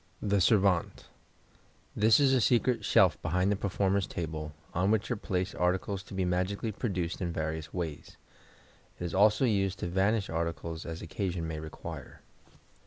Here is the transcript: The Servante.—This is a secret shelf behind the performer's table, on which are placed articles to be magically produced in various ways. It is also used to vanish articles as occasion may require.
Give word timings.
The 0.19 0.41
Servante.—This 0.41 2.19
is 2.19 2.33
a 2.33 2.41
secret 2.41 2.83
shelf 2.83 3.21
behind 3.21 3.51
the 3.51 3.55
performer's 3.55 4.07
table, 4.07 4.51
on 4.73 4.89
which 4.89 5.11
are 5.11 5.15
placed 5.15 5.53
articles 5.53 6.01
to 6.01 6.15
be 6.15 6.25
magically 6.25 6.71
produced 6.71 7.21
in 7.21 7.31
various 7.31 7.71
ways. 7.71 8.17
It 8.99 9.03
is 9.05 9.13
also 9.13 9.45
used 9.45 9.77
to 9.77 9.87
vanish 9.87 10.27
articles 10.27 10.87
as 10.87 11.03
occasion 11.03 11.47
may 11.47 11.59
require. 11.59 12.21